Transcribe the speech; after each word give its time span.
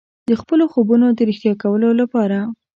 د 0.27 0.31
خپلو 0.41 0.63
خوبونو 0.71 1.05
د 1.13 1.19
ریښتیا 1.29 1.53
کولو 1.63 1.89
لپاره. 2.01 2.37